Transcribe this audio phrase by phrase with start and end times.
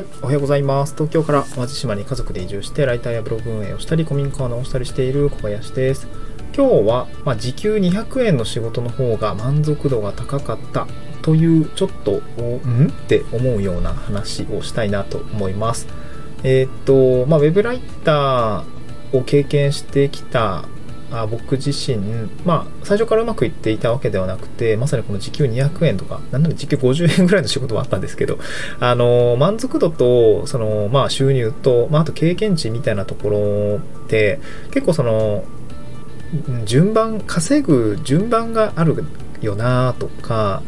[0.00, 0.94] はい、おはようございます。
[0.94, 6.08] 東京から淡路島に家族で移住して、ライターやブログ運営をしたり、古民家を直したりしている小林です。
[6.56, 10.86] 今日は、まあ、時給200円の仕事の方が満足度が高かった
[11.20, 12.86] という、ちょっと、ん？
[12.88, 15.86] って思うような話をしたいなと思います。
[16.44, 20.64] えーっと、まあ、ウェブライターを経験してきた
[21.12, 21.98] あ僕自身、
[22.44, 28.38] まあ、最初からうまくいっていたわけではなくて、まさにこの時給200円とか、なんなら時給50円ぐらいの仕事もあったんですけど、
[28.78, 34.40] あの、満足度と、その、まあ、収入と、まあ、あと経験値みたいなところって、
[34.72, 35.44] 結構その、
[36.64, 39.04] 順番、稼ぐ順番がある
[39.40, 40.62] よなとか、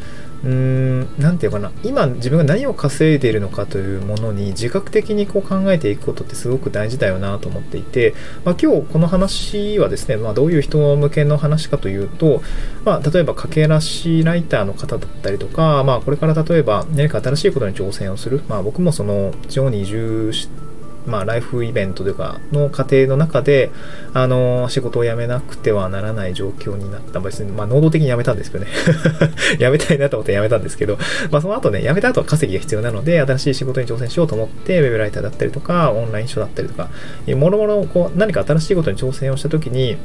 [0.45, 12.43] うーん、なんていうかな、今自分が何を稼いでいるのかというものに自覚的にこう考えていくことってすごく大事だよなと思っていて、まあ、今日この話はですね、まあ、どういう人向けの話かというと、
[12.85, 20.72] まあ、例えば駆け出しライターの方だったりとか、まあ、これから例えば何か新しいことに挑戦をする、まあ、僕もその地方に移住して
[21.07, 23.71] まあ、ライフイベントというかの過程の中で、
[24.15, 28.71] あの仕事を辞めなくてはならない状況になった別に、まあ、能動的に辞めたんですけどね
[29.59, 30.99] 辞めたいなと思って辞めたんですけど、
[31.31, 36.91] まあ、その後ね辞めた後は稼ぎが必要なので新しい仕事に挑戦しようと思ってウェブライターだったりとかオンライン書だったりとか
[37.35, 39.97] もろもろこう何か新しいことに挑戦をした時に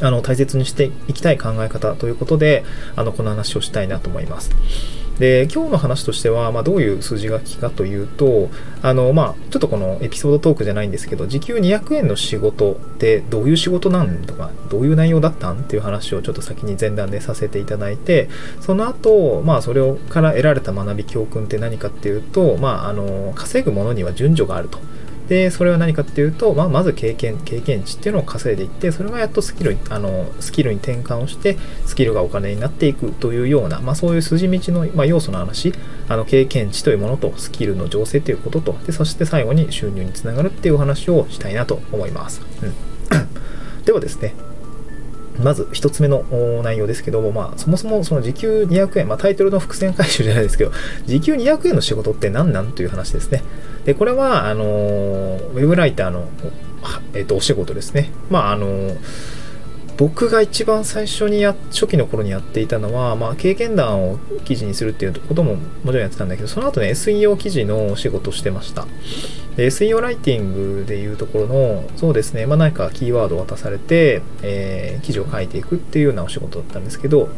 [0.00, 2.64] あの大切にしていきたい考え方ということで
[2.96, 4.50] あのこの話をしたいなと思います。
[5.18, 8.50] で今日の話としては、まあ、どういう数字がきかというと
[8.82, 18.28] あの、まあ、ちょっとこのエピソードトークじゃないんですけど時給200円の仕事ってどういう仕事なんとかどういう内容だったんっていう話をちょっと先に前段でさせていただいて
[18.60, 24.78] その後、まあそれをから得られた学び教訓って何かっていうと、まあ、あの稼ぐものには順序があると。
[25.28, 35.72] でそれは何かっていうと、まあ、まず経験経験値っていうのを稼いでいってそれがやっとスキルにあのスキルに転換をしてスキルがお金になっていくというような、まあ、そういう筋道の、まあ、要素の話
[36.08, 42.74] あの経験値というものとスキルの情勢ということとでそして最後に収入につながるっていうお話をしたいなと思います、うん、
[43.84, 44.34] ではですね
[45.42, 46.24] まず1つ目の
[46.62, 50.72] 内容ですけども、まあ、そもそもその時給200円、まあ、タイトルの伏線回収じゃないですけど、
[51.06, 53.42] 時給200円の仕事って何なんという話ですね。
[53.84, 54.64] で、これは、あの、
[55.54, 56.28] ウェブライターの、
[57.14, 58.10] えっ、と、お仕事ですね。
[58.30, 58.96] まあ、あの、
[59.96, 68.86] 僕が一番最初にや、初期の頃にやっていたのは、まあ、経験談を記事にするっていうことももちろんやってたんだけど、その後ね、SEO 記事のお仕事をしてました。
[69.56, 77.28] で SEO ライティングでいうところの、そうですね、まあ、何かキーワードを渡されて、えー、記事を書いていくっていうようなお仕事だったんですけど、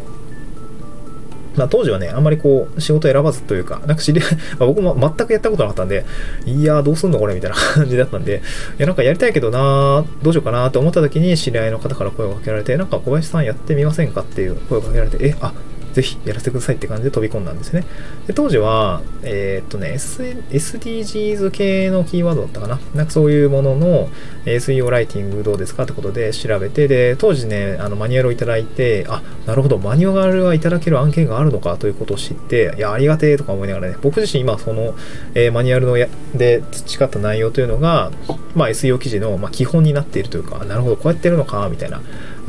[1.59, 6.05] まあ、当時はね、あんまりこう、仕事選ばずというか、なんか知り合い、 まあ、僕も全くやったことなかったんで、
[6.47, 8.43] いやー、どうすんのこれみたいな 感じだったんで、
[8.79, 15.53] いや、なんかやりたいけどなー、どうしようかなと思った時に、知り合いの方から声をかけられて、なんか小林さんやってみませんかっていう声をかけられて、え、あ、
[15.99, 17.85] ぜひやらせてくださいって感じで飛び込んだんですね。
[18.29, 22.79] で当時は、えー、っとね、S、SDGs 系のキーワードだったかな？
[22.95, 24.09] なんかそういうものの
[24.45, 34.95] SEO ライティングどうですかってことで調べて、で、当時ね、あのマニュアルをいただいて、あ、なるほど、マニュアルがいただける案件があるのかということを知って、いや、ありがてえとか思いながらね、僕自身今その、
[35.35, 38.13] えー、マニュアルのやで培った内容というのが、
[38.55, 42.01] まあ、SEO 記事の、まあ、基本になっているというか、なるほど、こうやってるのか、みたいな。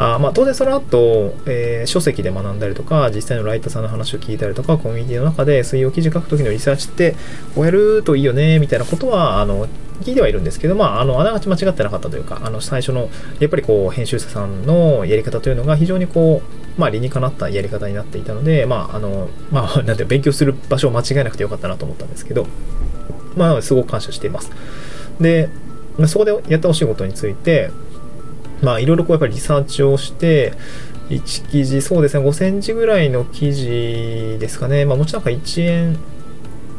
[0.02, 7.16] あまあ、当然その後、えー、書籍で学んだりとか、実際のライターさんの話を聞いたりとか、コミュニティの中で水曜記事書くときのリサーチって、
[7.54, 9.68] こうやるといいよね、みたいなことは、あの、
[10.02, 16.42] 聞いてはいるんですけど、まあ、あの、あながち間違ってなかったというか、あの、最初の、やっぱりこう、編集者さんのやり方というのが非常にこ
[16.78, 22.48] う、まあ、理にかなったやり方になっていたので、まあ、あの、まあ、 なんて勉強する場所を間違えなくてよかったなと思ったんですけど、
[23.36, 24.50] まあ、すごく感謝しています。
[25.20, 25.50] で、
[26.08, 27.72] そこでやったお仕事について、
[28.62, 30.54] まあいろいろこうやっぱりリサーチをして、
[31.10, 34.86] 1記事、そうですね、5センチぐらいの記事ですかね。
[34.86, 35.98] まあもちろんなんか1円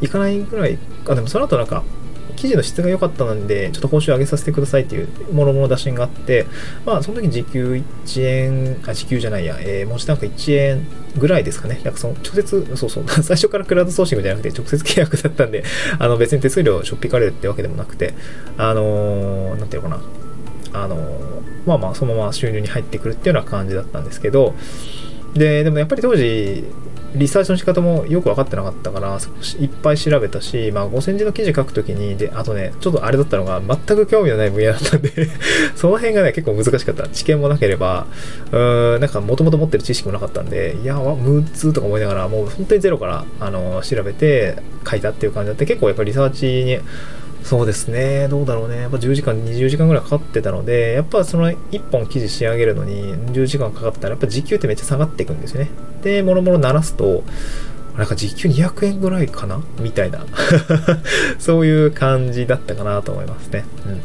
[0.00, 1.82] いかないぐらい、あ、でもその後なんか、
[2.36, 6.46] 記事の質が良かったので、ちょっと報酬上げさせてくださいっていう、もろもろ打診があって、
[6.86, 10.86] まあその時時給1円、あ、時給じゃないや、えー、もうなんか1円
[11.18, 11.80] ぐらいですかね。
[11.84, 15.64] なんかその直接、そうそう、 最初からクラウドソーシングじゃなくて直接契約だったんで、
[15.98, 18.14] あの別に手数料しょっぴかれるってわけでもなくて、
[18.56, 20.19] あのー、なんていうのかな。
[20.72, 20.96] あの
[21.66, 24.54] まあまあそのまま収入に入ってくるっていうような感じだったんですけど
[25.34, 26.64] ででもやっぱり当時
[27.14, 29.18] リサーチの仕方もよく分かってなかったから
[29.58, 35.10] いっぱい調べたし、まあ、5センチの記事書くときにであとねちょっとあれだったのが全く興味のない分野だったんで
[35.74, 37.08] その辺がね結構難しかった。
[37.08, 38.06] 知見もなければ
[38.52, 44.56] うーんなんかもともと持ってる知識もなかったんでいやムーとか思いながらもう本当にゼロからあの調べて
[44.88, 46.78] 書いたっていう感じだって結構やっぱりリサーチに
[47.42, 48.82] そうですね、どうだろうね。
[48.82, 55.70] やっぱ10時間、20時間ぐらいかかってたので、やっぱその1本記事仕上げるのに10時間かかったら、やっぱ時給ってめっちゃ下がっていくんですよね。
[56.02, 57.24] で、もろもろ鳴らすと、
[57.96, 59.62] なんか時給200円ぐらいかな？
[59.78, 60.24] みたいな
[61.38, 63.64] そういう感じだったかなと思いますね。
[63.86, 64.00] うん。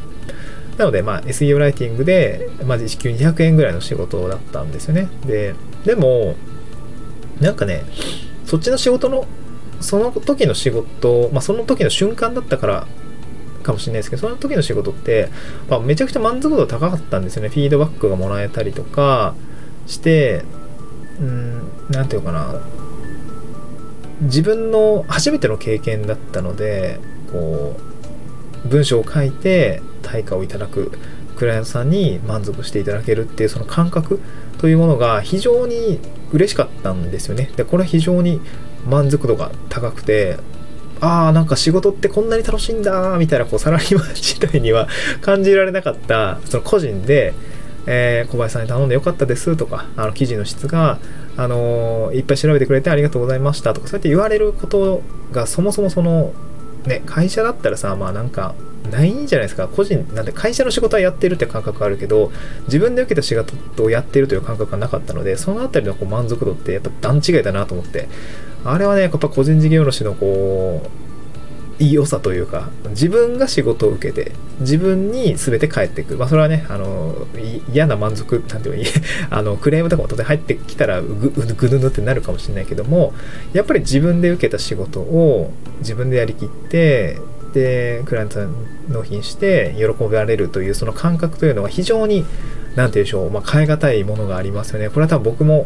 [0.77, 5.07] なので、まあ、SEO ライティングで、まあ、時給200円ぐらいの仕事だったんですよね。
[5.25, 5.55] で、
[5.85, 6.35] でも、
[7.39, 7.85] なんかね、
[8.45, 9.25] そっちの仕事の、
[9.79, 12.88] その時の仕事、まあ、その時の瞬間だったから
[13.65, 15.29] かもしれないですけど、その時の仕事って、
[15.69, 17.50] まあ、めちゃくちゃ満足度高かったんですよね。
[17.50, 19.35] フィードバックがもらえたりとか
[19.88, 20.44] して、
[21.19, 22.62] うん、なんていうかな、
[24.21, 27.00] 自分の初めての経験だったので
[27.31, 27.75] こ
[28.65, 30.91] う文章を書いて対価をいただく
[31.35, 34.21] クライアントさんに満足していただけるっていうその感覚
[34.57, 36.00] というものが非常に
[36.31, 38.39] 嬉しかったんですよねでこれは非常に
[38.88, 40.38] 満足度が高くて
[41.01, 44.88] ああなんか仕事ってこんなに楽しいんだみたいなこうサラリーマン時代には
[45.21, 47.33] 感じられなかったその個人で
[47.88, 51.00] えー、小林さんに頼んでよかったですとか、あの記事の質が、
[51.38, 56.33] あのー、いっぱい調べてくれてありがとうございましたとか、そうやって言われることがそもそもその、
[56.86, 58.56] ね、会社だったらさ、まあなんか、
[58.91, 59.68] ないんじゃないですか。
[59.68, 62.31] 個人、なんで会社の仕事はやってるって感覚あるけど、
[62.65, 68.07] 自分で受けた仕事をやってるという感覚がなかったので、そのあたりのこう満足度ってやっぱ段違いだなと思って、
[68.65, 71.06] あれはね、やっぱ個人事業主のこう、
[71.79, 74.31] 良さというか自分が仕事を受けて
[74.62, 77.27] 自分に全て返ってくまあそれはねあの
[77.71, 78.85] 嫌な満足なんていう
[79.29, 83.13] あのクレームとかも当然入ってきたらぐぐぬぬってなるかもしれないけども
[83.51, 87.19] やっぱり自分で受けた仕事を自分でやりきって
[87.53, 88.53] でクライアントさん
[88.89, 92.25] 納品して喜ばれるというその感覚というのは非常に
[92.75, 94.89] 何て言うんでしょう、まあ、変え難いものがありますよね。
[94.89, 95.65] これは多分僕も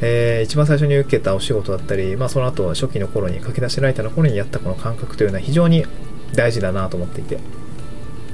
[0.00, 5.84] えー、一番最初に受けたお仕事だったり、まあ、その後初期の頃に書き出しライターの頃にやったこの感覚というのは非常に
[6.34, 7.38] 大事だなと思っていて。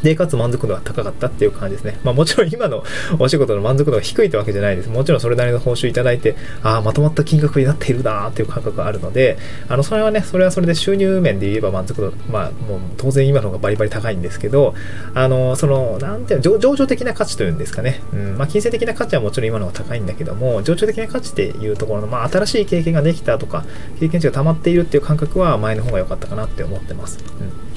[0.04, 1.98] で、かつ満足度が高かったっていう感じですね。
[2.04, 2.84] まあもちろん今の
[3.18, 4.90] お仕事の満足度が低いってわけじゃないです。
[4.90, 14.74] もちろんそれなりの報酬いただいて、ああ、まとまった金額になっているなーっていう感覚があるので、あの、それはね、それはそれで収入面で言えば満足度、まあもう当然今の方がバリバリ高いんですけど、
[15.14, 18.02] あの、その、なんていうの、情緒的な価値というんですかね。
[18.12, 23.64] うん、まあ金銭的な価値はもちろん今の方が高いんだけども、情緒的な価値っていうところの、まあ新しい経験ができたとか、
[23.98, 27.18] 経験値が溜まっているっていう感覚は前の方が良かったかなって思ってます。
[27.40, 27.73] うん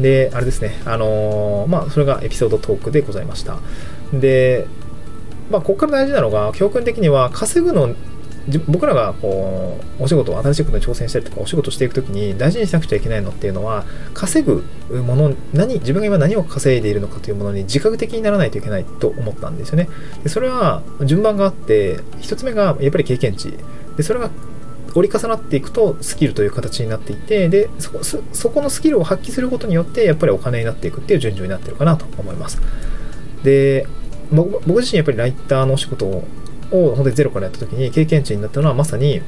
[0.00, 3.58] で、あれですね、あのー、まあ、それがエピソードトークでございました。
[4.12, 4.66] で、
[5.50, 7.94] まあ、ここから大事なのが、教訓的には稼ぐの、
[8.66, 14.64] 僕らがこうお仕事、新しいことに挑戦したりとか、お仕事していくときに大事にしなくちゃいけないのっていうのは、稼ぐ
[15.02, 19.88] もの、何、自分が今何を稼いでいるのかというものに自覚的にならないといけないと思ったんですよね。
[20.22, 23.52] でそれは順番があって、1つ目がやっぱり経験値。
[23.96, 24.30] でそれが
[24.94, 32.60] 折り重なっていくとスキルという形になっていてでそこそこのスキルを発揮することによってやっぱりお金になっていくっていう順序になってるかなと思います。
[33.42, 33.86] で
[34.32, 36.24] 僕自身やっぱりライターのお仕事を
[36.70, 39.20] 本当にゼロからやった時に経験値になったのはまさに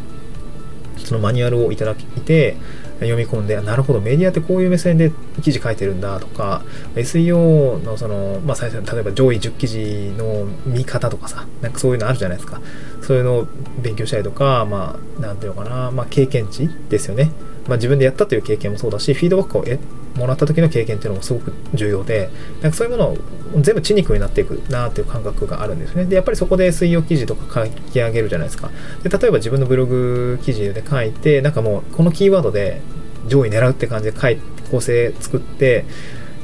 [0.96, 2.56] そのマニュアルをいただいて
[3.00, 5.12] 読み込んで、なるほど、メディアってこういう目線で
[5.42, 6.62] 記事書いてるんだとか、
[6.94, 12.60] SEO のその、まあ、最初例えば上位10記事の見方とかさ、なんかそういうのあるじゃないですか。
[13.02, 13.46] そういうのを
[13.82, 17.30] 勉強したりとか、まあ、なんていうのかな、まあ、経験値ですよね。
[17.68, 19.78] まあ、自分でやったという経験もそうだし、フィードバックをえ
[20.16, 22.30] もらった時の経験っていうのもすごく重要で、
[22.60, 23.16] なんかそういうものを
[23.60, 26.04] 全部血肉になっていくなっていう感覚があるんですね。
[26.04, 28.70] で、やっぱりそこで SEO 記事とか書き上げるじゃないですか。
[29.02, 32.81] で、例えば自分のブログ記事で書いて、なんかもうこのキーワードで
[33.26, 34.38] 上位狙うって感じで書い
[34.70, 35.84] 構成作って、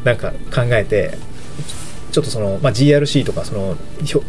[0.04, 1.18] なんか考えて、
[2.12, 3.76] ちょっとその、まあ、GRC とかその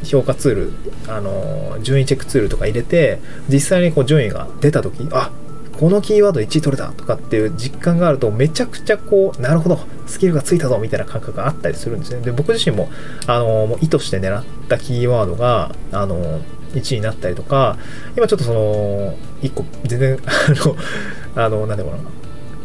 [0.04, 0.74] 評価ツール、
[1.08, 5.32] あの順位チェックツールとか入れて実際にこう順位が出た時あ
[5.80, 12.22] このキーワード1位取れたとかっていう実感があるとめちゃくちゃこうなるほどスキルがついたぞみたいな感覚があったりするんですね。
[12.22, 12.90] で僕自身も
[13.28, 16.42] あのもう意図して狙ったキーワードがあの
[16.74, 17.78] 1位になったりとか
[18.18, 20.20] 今ちょっとその1個全然
[21.36, 22.00] あのあのなんだろうな。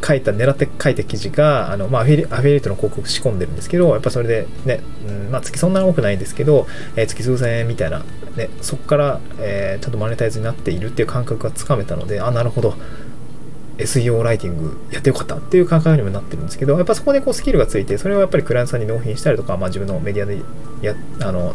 [0.07, 8.05] 書いた、狙って書いた記事が、あの、まあ、アフィリアフィリエイトの広告仕込んでるんですけど、やっぱそれでね、うん、まあ、月そんなに多くないんですけど、えー、月数千円みたいな、
[8.37, 12.75] ね、そこから、えー、ちゃんとマネタイズになっているっていう感覚がつかめたので、あ、なるほど。
[13.79, 20.41] SEO ライティングやってよかったっていう感覚にもなってるんですけど、やっぱそこでこうスキルがついて、それをやっぱりクライアントさんに納品したりとか、まあ、自分のメディアで
[20.83, 21.55] や、あの、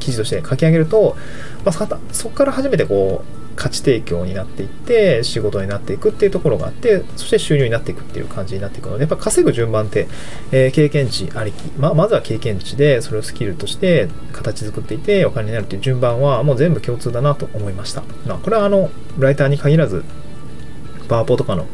[0.00, 1.16] 記事として書き上げると、
[1.64, 10.08] まあ、そこから初めてこう、価値提供になっていって仕事になっていくっていうところがあってそして収入になっていくっていう感じになっていくのでやっぱ稼ぐ順番って、
[10.52, 20.04] えー、経験値ありき、ままずは経験値でそれをスキルとして形作っていてお金になるっていう順番はもう全部共通だなと思いました、まあ、これはあのライターに限らず
[21.08, 21.66] パーポとかの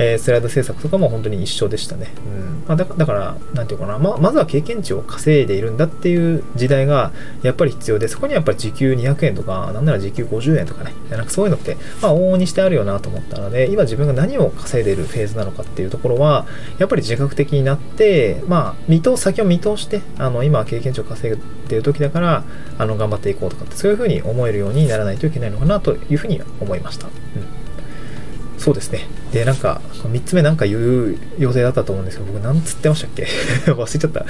[0.00, 2.08] えー、スライド制作とかも本当に一緒でしたね。
[2.26, 16.46] うんまあ、だから、なんていうかな、ままずは経験値を稼いでいるんだっていう時代がやっぱり必要で、そこにやっぱり時給200円とか、なんなら時給50円とかね、なんかそういうのって、まあ、往々にしてあるよなと思ったので、今自分が何を稼いでいるフェーズなのかっていうところは、
[16.78, 22.44] やっぱり自覚的になって、まあ、見通先を見通して、あの今は経験値を稼ぐっていう時だから、
[22.78, 27.06] あの頑張っていこうとかって、そういうふうに思えるようにならないといけないのかなというふうに思いました。
[27.06, 27.59] うん
[28.60, 29.08] そうですね。
[29.32, 33.26] で、なんか、3つ目なんか言う予定だったと思うんですけど、僕なんつってましたっけ？
[33.72, 34.26] 忘れちゃった。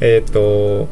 [0.00, 0.86] えっ、と、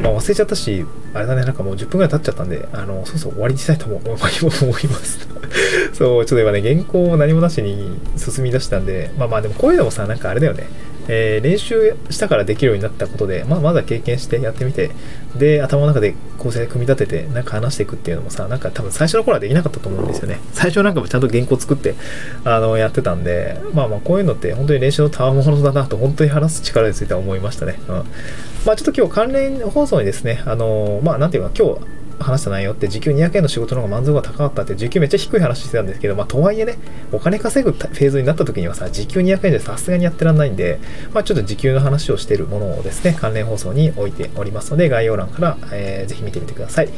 [0.00, 5.28] まあ、忘れちゃったし、あれだね、なんかもう10分ぐらい経っちゃったんで、あの、そうそう終わりにしたいと思思います
[5.92, 10.66] そう、ちょっと今ね、原稿を何もなしに進み出したんで、まあまあでもこういうのもさ、なんかあれだよね。
[11.08, 14.90] えー、練習したからできるようになったことで、まあ、まずは経験してやってみて、
[15.36, 20.38] で、頭の中で構成組み立てて、なんか話していくっていうのもさ、なんか多分最初の頃はできなかったと思うんですよね。
[20.52, 21.94] 最初なんかもちゃんと原稿作って、
[22.44, 27.78] あの、やってたんで、まあまあこういうのって本当に練習のたわものだなと、本当に話す力については思いましたね。
[27.88, 27.94] うん。
[28.66, 31.80] まあちょっと今日関連放送にですね、あの、まあなんていうか今日、
[32.18, 36.78] 話した内容って時給200円の仕事の方が満足が高かったって時給めっちゃ低い話してたんですけど、まあ、とはいえね、
[37.12, 40.78] お金稼ぐフェーズになった時にはさ、時給200円じゃさすがにやってらんないんで、
[41.12, 46.88] まあ、ちょっと時給の話をしているものをですね、関連放送に置いておりますので、概要欄から、えー、ぜひ見てみてください。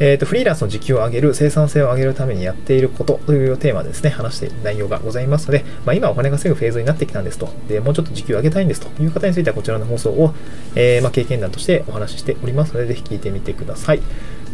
[0.00, 10.34] えっ、ー、と、フリーランスの時給を上げる、生産性を上げるためにやっていることというテーマでですね、話している内容がございますので、まあ、今お金稼ぐフェーズになってきたんですと、で、もうちょっと時給を上げたいんですという方についてはこちらの放送を、
[10.74, 14.00] えー、まあ、経験談としてお話ししておりますので、ぜひ聞いてみてください。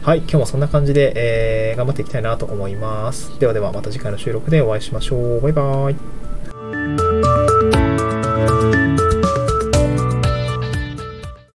[0.05, 3.41] はい、今日もそんな感じで、えー、頑張っていきたいなと思います。
[3.41, 5.41] ではではまた次回の収録でお会いしましょう。
[5.41, 6.24] バイバーイ。